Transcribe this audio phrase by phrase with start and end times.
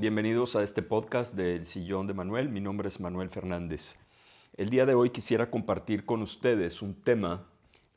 [0.00, 2.48] Bienvenidos a este podcast del Sillón de Manuel.
[2.48, 3.98] Mi nombre es Manuel Fernández.
[4.56, 7.44] El día de hoy quisiera compartir con ustedes un tema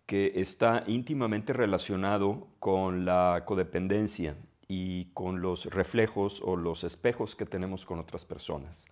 [0.06, 4.36] que está íntimamente relacionado con la codependencia
[4.68, 8.86] y con los reflejos o los espejos que tenemos con otras personas.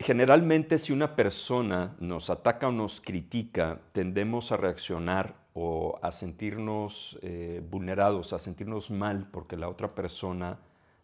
[0.00, 7.20] Generalmente si una persona nos ataca o nos critica, tendemos a reaccionar o a sentirnos
[7.22, 10.58] eh, vulnerados, a sentirnos mal porque la otra persona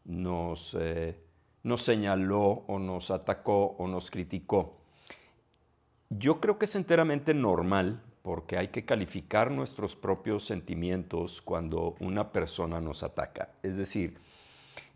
[0.05, 1.19] nos, eh,
[1.63, 4.79] nos señaló o nos atacó o nos criticó.
[6.11, 12.33] Yo creo que es enteramente normal porque hay que calificar nuestros propios sentimientos cuando una
[12.33, 13.51] persona nos ataca.
[13.63, 14.19] Es decir,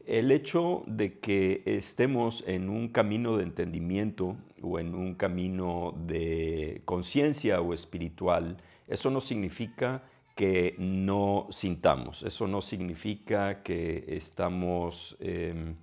[0.07, 6.81] el hecho de que estemos en un camino de entendimiento o en un camino de
[6.87, 10.03] conciencia o espiritual, eso no significa
[10.39, 12.23] que no sintamos.
[12.23, 15.75] Eso no significa que estamos em,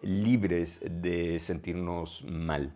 [0.00, 2.72] libres de sentirnos mal.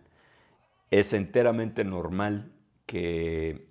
[0.89, 2.51] Es enteramente normal
[2.85, 3.69] que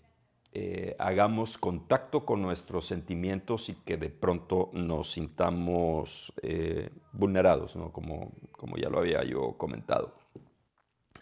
[0.54, 8.32] eh, hagamos contacto con nuestros sentimientos y que de pronto nos sintamos eh, vulnerados, como,
[8.52, 10.14] como ya lo había yo comentado.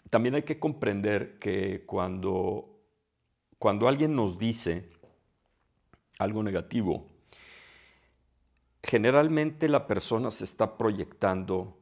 [0.09, 2.79] También hay que comprender que cuando,
[3.57, 4.97] cuando alguien nos dice
[6.19, 7.07] algo negativo,
[8.83, 11.79] generalmente la persona se está proyectando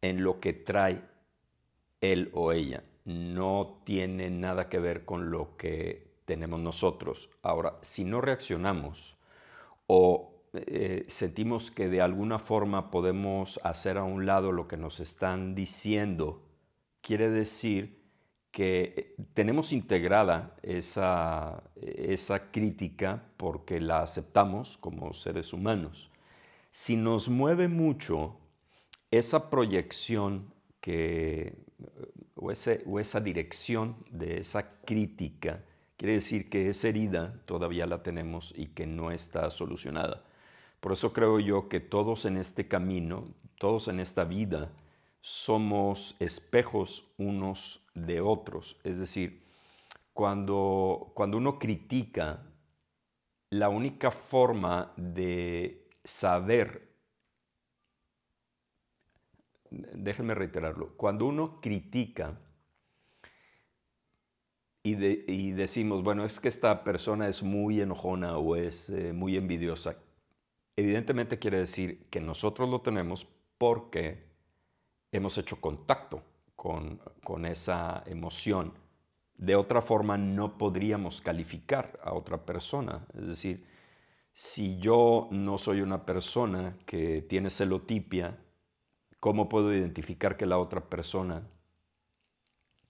[0.00, 1.02] en lo que trae
[2.00, 2.84] él o ella.
[3.04, 7.30] No tiene nada que ver con lo que tenemos nosotros.
[7.42, 9.16] Ahora, si no reaccionamos
[9.86, 15.00] o eh, sentimos que de alguna forma podemos hacer a un lado lo que nos
[15.00, 16.42] están diciendo,
[17.00, 18.03] quiere decir
[18.54, 26.08] que eh, tenemos integrada esa, esa crítica porque la aceptamos como seres humanos.
[26.70, 28.38] Si nos mueve mucho
[29.10, 31.56] esa proyección que,
[32.36, 32.52] o,
[32.86, 35.64] o esa dirección de esa crítica,
[35.96, 40.22] quiere decir que esa herida todavía la tenemos y que no está solucionada.
[40.78, 43.24] Por eso creo yo que todos en este camino,
[43.58, 44.70] todos en esta vida,
[45.24, 48.76] somos espejos unos de otros.
[48.84, 49.42] Es decir,
[50.12, 52.44] cuando, cuando uno critica,
[53.48, 56.90] la única forma de saber,
[59.70, 62.38] déjenme reiterarlo, cuando uno critica
[64.82, 69.96] y, decimos, bueno, es que esta persona es muy enojona o es eh, muy envidiosa,
[70.76, 74.33] evidentemente quiere decir que nosotros lo tenemos porque
[75.16, 76.22] hemos hecho contacto
[76.56, 77.00] con,
[77.46, 78.72] esa emoción.
[79.36, 83.06] De otra forma no podríamos calificar a otra persona.
[83.14, 83.66] Es decir,
[84.32, 88.38] si yo no soy una persona que tiene celotipia,
[89.20, 91.46] ¿cómo puedo identificar que la otra persona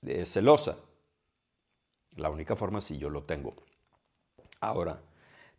[0.03, 0.79] es celosa?
[2.17, 3.55] La única forma es si yo lo tengo.
[4.61, 5.03] Ahora,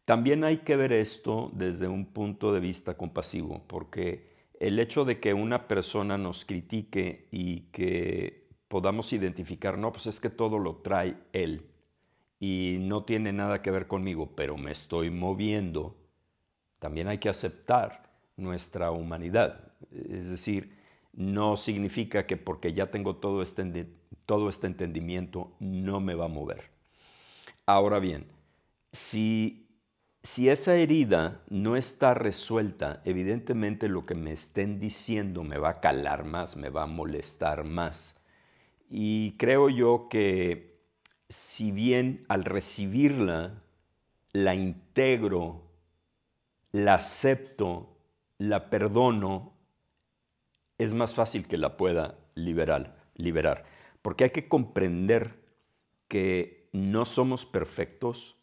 [0.06, 5.20] también hay que ver esto desde un punto de vista compasivo, porque el hecho de
[5.20, 10.78] que una persona nos critique y que podamos identificar, no, pues es que todo lo
[10.78, 11.70] trae él
[12.40, 15.98] y no tiene nada que ver conmigo, pero me estoy moviendo,
[16.80, 19.74] también hay que aceptar nuestra humanidad.
[19.92, 20.78] Es decir,
[21.14, 23.88] no significa que porque ya tengo todo este,
[24.26, 26.70] todo este entendimiento no me va a mover.
[27.66, 28.28] Ahora bien,
[28.92, 29.65] si
[30.26, 35.82] si esa herida no está resuelta, evidentemente lo que me estén diciendo me va a
[35.82, 38.20] calar más, me va a molestar más.
[38.90, 40.80] Y creo yo que
[41.30, 43.62] si bien al recibirla
[44.32, 45.62] la integro,
[46.72, 47.96] la acepto,
[48.40, 49.54] la perdono,
[50.80, 53.66] es más fácil que la pueda liberar, liberar.
[54.02, 55.40] Porque hay que comprender
[56.08, 58.35] que no somos perfectos,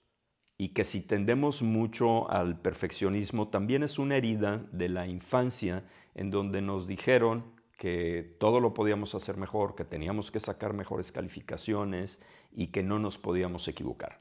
[0.62, 5.82] y que si tendemos mucho al perfeccionismo también es una herida de la infancia
[6.14, 7.43] en donde nos dijeron
[7.76, 12.23] que todo lo podíamos hacer mejor, que teníamos que sacar mejores calificaciones
[12.53, 14.19] y que no nos podíamos equivocar.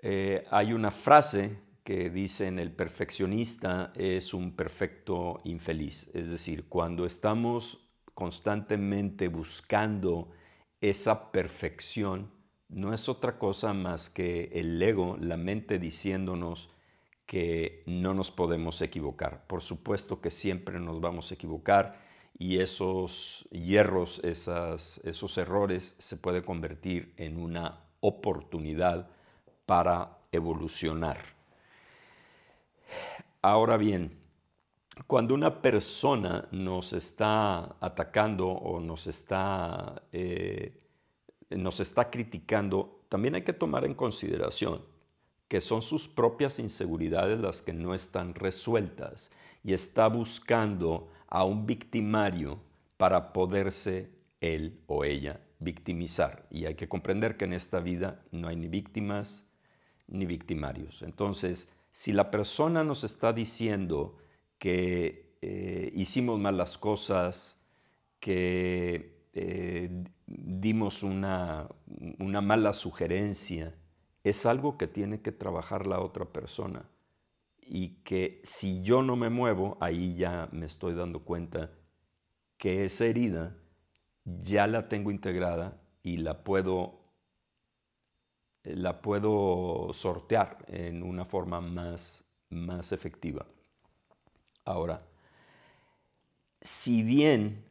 [0.00, 7.04] Eh, hay una frase que dicen el perfeccionista es un perfecto infeliz, es decir, cuando
[7.04, 10.30] estamos constantemente buscando
[10.80, 12.33] esa perfección,
[12.74, 16.70] no es otra cosa más que el ego, la mente diciéndonos
[17.24, 19.46] que no nos podemos equivocar.
[19.46, 22.00] Por supuesto que siempre nos vamos a equivocar
[22.36, 29.08] y esos hierros, esos errores se puede convertir en una oportunidad
[29.66, 31.18] para evolucionar.
[33.40, 34.18] Ahora bien,
[35.06, 40.76] cuando una persona nos está atacando o nos está, eh,
[41.50, 44.82] nos está criticando, también hay que tomar en consideración
[45.48, 49.30] que son sus propias inseguridades las que no están resueltas
[49.62, 52.58] y está buscando a un victimario
[52.96, 54.10] para poderse
[54.40, 56.46] él o ella victimizar.
[56.50, 59.46] Y hay que comprender que en esta vida no hay ni víctimas
[60.06, 61.02] ni victimarios.
[61.02, 64.18] Entonces, si la persona nos está diciendo
[64.58, 67.64] que eh, hicimos mal las cosas,
[68.20, 71.68] que eh, dimos una,
[72.18, 73.74] una mala sugerencia,
[74.22, 76.88] es algo que tiene que trabajar la otra persona.
[77.66, 81.70] Y que si yo no me muevo, ahí ya me estoy dando cuenta
[82.58, 83.56] que esa herida
[84.24, 87.00] ya la tengo integrada y la puedo,
[88.64, 93.46] la puedo sortear en una forma más, más efectiva.
[94.64, 95.06] Ahora,
[96.60, 97.64] si bien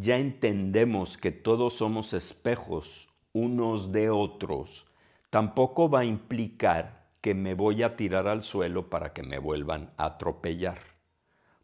[0.00, 4.86] ya entendemos que todos somos espejos unos de otros,
[5.30, 9.92] tampoco va a implicar que me voy a tirar al suelo para que me vuelvan
[9.96, 10.78] a atropellar.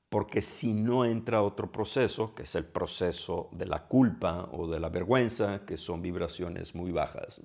[0.08, 4.80] Porque si no entra otro proceso, que es el proceso de la culpa o de
[4.80, 7.40] la vergüenza, que son vibraciones muy bajas.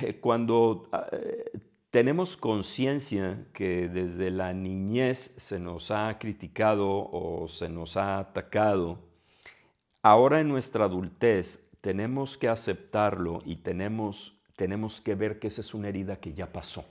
[0.00, 1.52] Eh, cuando eh,
[1.90, 8.98] tenemos conciencia que desde la niñez se nos ha criticado o se nos ha atacado,
[10.04, 15.74] ahora en nuestra adultez tenemos que aceptarlo y tenemos tenemos que ver que esa es
[15.74, 16.84] una herida que ya pasó,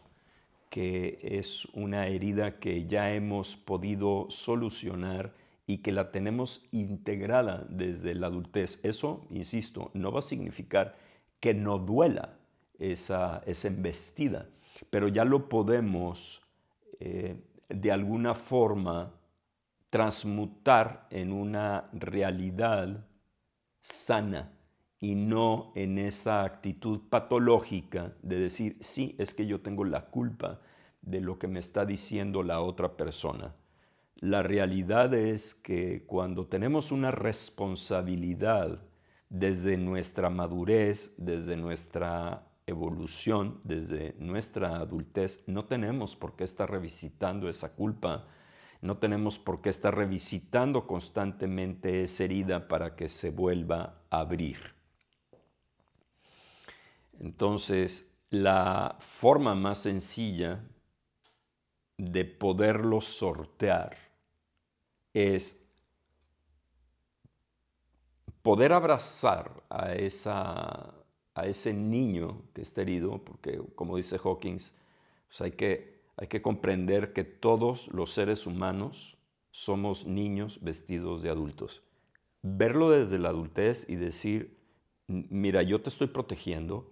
[0.70, 5.32] que es una herida que ya hemos podido solucionar
[5.66, 8.84] y que la tenemos integrada desde la adultez.
[8.84, 10.96] Eso, insisto, no va a significar
[11.40, 12.38] que no duela
[12.80, 14.50] esa, esa embestida,
[14.90, 16.42] pero ya lo podemos
[17.00, 17.38] eh,
[17.70, 19.14] de alguna forma
[19.94, 23.06] transmutar en una realidad
[23.80, 24.52] sana
[25.00, 30.62] y no en esa actitud patológica de decir, sí, es que yo tengo la culpa
[31.04, 33.54] de lo que me está diciendo la otra persona.
[34.16, 38.80] La realidad es que cuando tenemos una responsabilidad
[39.30, 47.48] desde nuestra madurez, desde nuestra evolución, desde nuestra adultez, no tenemos por qué estar revisitando
[47.48, 48.26] esa culpa,
[48.84, 54.58] no tenemos por qué estar revisitando constantemente esa herida para que se vuelva a abrir.
[57.18, 60.62] Entonces, la forma más sencilla
[61.98, 63.96] de poderlo sortear
[65.14, 65.58] es
[68.42, 69.94] poder abrazar a,
[71.46, 74.74] ese niño que está herido, porque como dice Hawkins,
[75.30, 79.18] pues hay, que, hay que comprender que todos los seres humanos
[79.52, 81.84] somos niños vestidos de adultos.
[82.42, 84.58] Verlo desde la adultez y decir,
[85.08, 86.92] mira, yo te estoy protegiendo,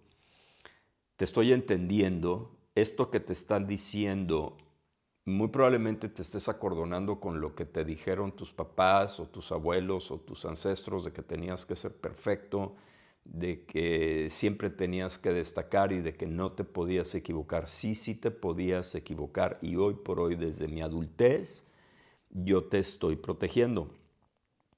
[1.18, 4.56] te estoy entendiendo, esto que te están diciendo,
[5.26, 10.10] muy probablemente te estés acordonando con lo que te dijeron tus papás o tus abuelos
[10.10, 12.76] o tus ancestros de que tenías que ser perfecto,
[13.24, 17.70] de que siempre tenías que destacar y de que no te podías equivocar.
[17.70, 21.68] Sí, sí te podías equivocar y hoy por hoy desde mi adultez
[22.30, 23.94] yo te estoy protegiendo.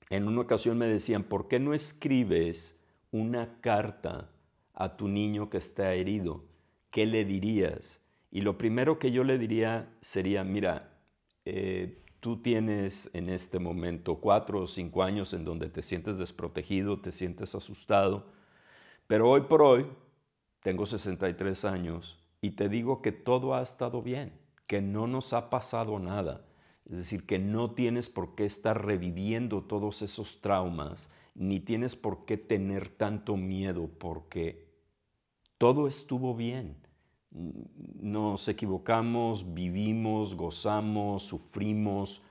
[0.09, 2.79] En una ocasión me decían, ¿por qué no escribes
[3.11, 4.29] una carta
[4.73, 6.43] a tu niño que está herido?
[6.91, 8.05] ¿Qué le dirías?
[8.31, 10.99] Y lo primero que yo le diría sería, mira,
[11.45, 17.01] eh, tú tienes en este momento cuatro o cinco años en donde te sientes desprotegido,
[17.01, 18.27] te sientes asustado,
[19.07, 19.85] pero hoy por hoy
[20.61, 24.31] tengo 63 años y te digo que todo ha estado bien,
[24.67, 26.45] que no nos ha pasado nada.
[26.89, 32.23] Es decir, que no tienes por qué estar reviviendo todos esos traumas, ni tienes por
[32.23, 34.65] qué tener tanto miedo, porque
[35.57, 36.77] todo estuvo bien.
[37.33, 42.21] Nos equivocamos, vivimos, gozamos, sufrimos,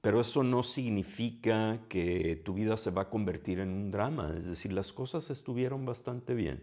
[0.00, 4.34] pero eso no significa que tu vida se va a convertir en un drama.
[4.38, 6.62] Es decir, las cosas estuvieron bastante bien.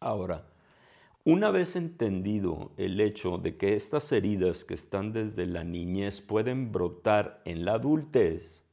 [0.00, 0.46] Ahora,
[1.24, 6.72] una vez entendido el hecho de que estas heridas que están desde la niñez pueden
[6.72, 8.64] brotar en la adultez,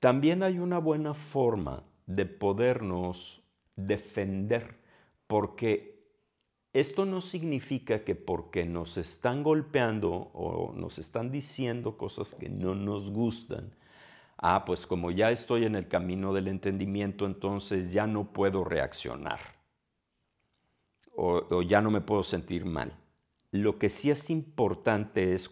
[0.00, 3.42] también hay una buena forma de podernos
[3.76, 4.76] defender,
[5.28, 5.91] porque
[6.72, 12.74] esto no significa que porque nos están golpeando o nos están diciendo cosas que no
[12.74, 13.74] nos gustan,
[14.38, 19.40] ah, pues como ya estoy en el camino del entendimiento, entonces ya no puedo reaccionar
[21.14, 22.92] o, ya no me puedo sentir mal.
[23.50, 25.50] Lo que sí es importante es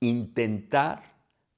[0.00, 1.16] intentar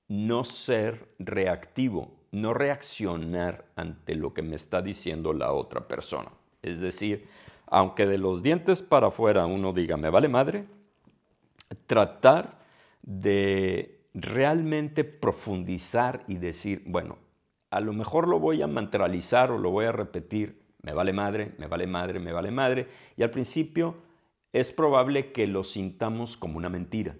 [0.09, 6.31] no ser reactivo, no reaccionar ante lo que me está diciendo la otra persona.
[6.63, 7.29] Es decir,
[7.71, 10.67] aunque de los dientes para afuera uno diga, me vale madre,
[11.87, 12.59] tratar
[13.03, 17.17] de realmente profundizar y decir, bueno,
[17.71, 21.53] a lo mejor lo voy a mantralizar o lo voy a repetir, me vale madre,
[21.59, 23.95] me vale madre, me vale madre, y al principio
[24.53, 27.15] es probable que lo sintamos como una mentira,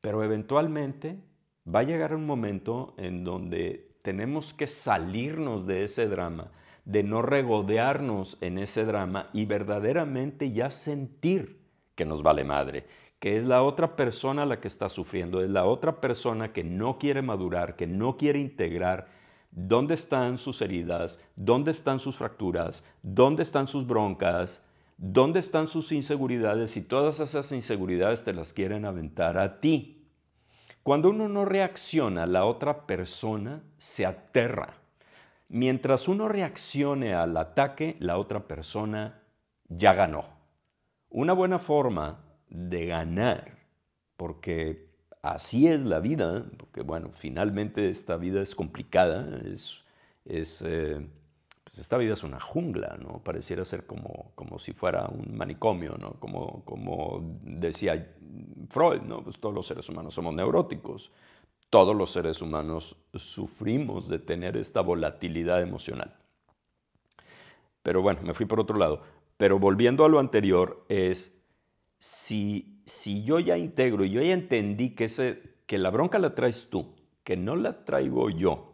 [0.00, 1.18] pero eventualmente
[1.66, 6.52] va a llegar un momento en donde tenemos que salirnos de ese drama,
[6.86, 11.60] de no regodearnos en ese drama y verdaderamente ya sentir
[11.96, 12.86] que nos vale madre,
[13.18, 16.98] que es la otra persona la que está sufriendo, es la otra persona que no
[16.98, 19.08] quiere madurar, que no quiere integrar
[19.50, 24.62] dónde están sus heridas, dónde están sus fracturas, dónde están sus broncas,
[24.96, 30.06] dónde están sus inseguridades y todas esas inseguridades te las quieren aventar a ti.
[30.84, 34.85] Cuando uno no reacciona, la otra persona se aterra.
[35.48, 39.22] Mientras uno reaccione al ataque, la otra persona
[39.68, 40.24] ya ganó.
[41.08, 43.58] Una buena forma de ganar,
[44.16, 44.88] porque
[45.22, 49.84] así es la vida, porque bueno, finalmente esta vida es complicada, es,
[50.64, 51.06] eh,
[51.78, 53.22] esta vida es una jungla, ¿no?
[53.22, 55.96] Pareciera ser como, como si fuera un manicomio.
[56.18, 58.14] Como, como decía
[58.70, 59.22] Freud, ¿no?
[59.22, 61.12] Pues todos los seres humanos somos neuróticos.
[61.70, 66.14] Todos los seres humanos sufrimos de tener esta volatilidad emocional.
[67.82, 69.02] Pero bueno, me fui por otro lado.
[69.36, 71.44] Pero volviendo a lo anterior, es
[71.98, 76.34] si, si yo ya integro y yo ya entendí que, ese, que la bronca la
[76.34, 78.72] traes tú, que no la traigo yo,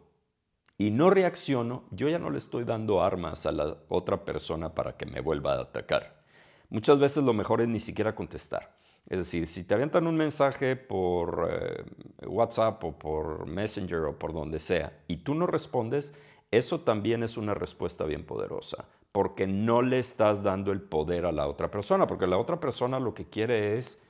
[0.77, 4.97] y no reacciono, yo ya no le estoy dando armas a la otra persona para
[4.97, 6.23] que me vuelva a atacar.
[6.69, 8.75] Muchas veces lo mejor es ni siquiera contestar.
[9.09, 11.83] Es decir, si te avientan un mensaje por eh,
[12.25, 16.13] WhatsApp o por Messenger o por donde sea y tú no respondes,
[16.51, 21.31] eso también es una respuesta bien poderosa, porque no le estás dando el poder a
[21.31, 24.01] la otra persona, porque la otra persona lo que quiere es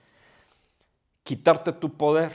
[1.24, 2.34] quitarte tu poder.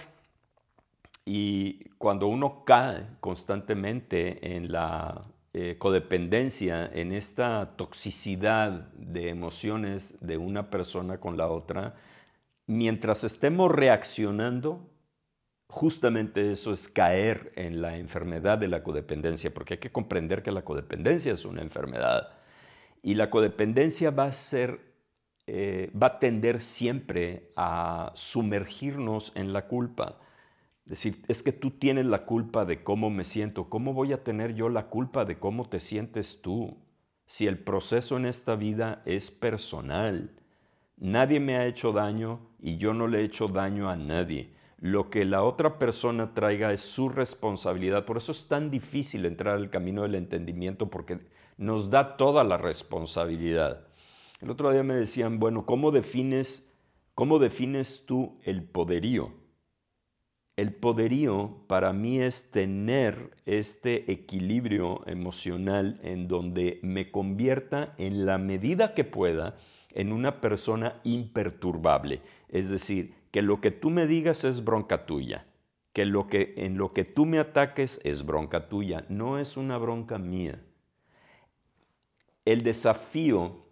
[1.25, 10.39] Y cuando uno cae constantemente en la eh, codependencia, en esta toxicidad de emociones de
[10.39, 11.97] una persona con la otra,
[12.69, 14.89] mientras estemos reaccionando,
[15.67, 20.53] justamente eso es caer en la enfermedad de la codependencia, porque hay que comprender que
[20.53, 22.29] la codependencia es una enfermedad.
[23.03, 24.95] Y la codependencia va a ser,
[25.49, 30.21] eh, va a tender siempre a sumergirnos en la culpa
[30.89, 33.69] Decir, es que tú tienes la culpa de cómo me siento.
[33.69, 36.79] ¿Cómo voy a tener yo la culpa de cómo te sientes tú?
[37.27, 40.31] Si el proceso en esta vida es personal.
[41.01, 44.53] Nadie me ha hecho daño y yo no le he hecho daño a nadie.
[44.79, 48.05] Lo que la otra persona traiga es su responsabilidad.
[48.05, 51.21] Por eso es tan difícil entrar al camino del entendimiento porque
[51.57, 53.87] nos da toda la responsabilidad.
[54.41, 56.73] El otro día me decían, bueno, ¿cómo defines,
[57.15, 59.33] cómo defines tú el poderío?
[60.59, 68.39] el poderío para mí es tener este equilibrio emocional en donde me convierta en la
[68.39, 69.57] medida que pueda
[69.99, 72.23] en una persona imperturbable.
[72.49, 75.45] Es decir, que lo que tú me digas es bronca tuya,
[75.93, 79.77] que, lo que en lo que tú me ataques es bronca tuya, no es una
[79.77, 80.63] bronca mía.
[82.45, 83.65] El desafío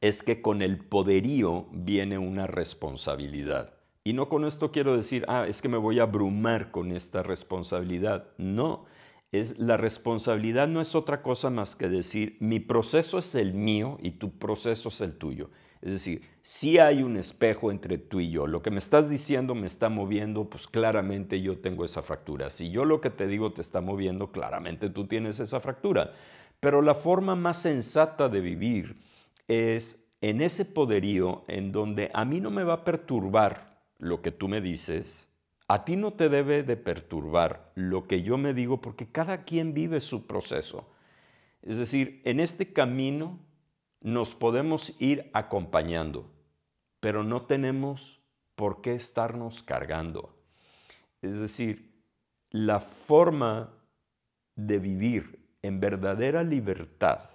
[0.00, 3.72] es que con el poderío viene una responsabilidad.
[4.02, 7.22] Y no con esto quiero decir, ah, es que me voy a abrumar con esta
[7.22, 8.26] responsabilidad.
[8.36, 8.84] No,
[9.32, 13.98] es la responsabilidad no es otra cosa más que decir, mi proceso es el mío
[14.02, 15.50] y tu proceso es el tuyo.
[15.80, 18.46] Es decir, si hay un espejo entre tú y yo.
[18.46, 22.50] Lo que me estás diciendo me está moviendo, pues claramente yo tengo esa fractura.
[22.50, 26.12] Si yo lo que te digo te está moviendo, claramente tú tienes esa fractura.
[26.60, 28.96] Pero la forma más sensata de vivir
[29.48, 34.30] es en ese poderío en donde a mí no me va a perturbar lo que
[34.30, 35.31] tú me dices,
[35.72, 39.72] a ti no te debe de perturbar lo que yo me digo porque cada quien
[39.72, 40.92] vive su proceso.
[41.62, 43.38] Es decir, en este camino
[44.02, 46.30] nos podemos ir acompañando,
[47.00, 48.20] pero no tenemos
[48.54, 50.36] por qué estarnos cargando.
[51.22, 52.04] Es decir,
[52.50, 53.72] la forma
[54.54, 57.30] de vivir en verdadera libertad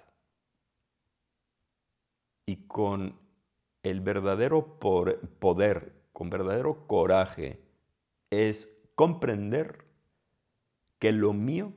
[2.46, 3.18] y con
[3.82, 7.66] el verdadero poder, con verdadero coraje,
[8.30, 9.86] es comprender
[10.98, 11.72] que lo mío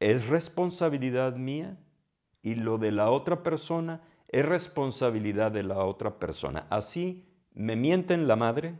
[0.00, 1.78] es responsabilidad mía
[2.42, 6.66] y lo de la otra persona es responsabilidad de la otra persona.
[6.70, 8.78] Así me mienten la madre,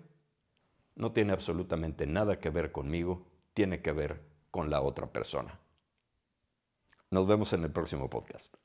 [0.97, 5.61] no tiene absolutamente nada que ver conmigo, tiene que ver con la otra persona.
[7.11, 8.56] Nos vemos en el próximo podcast.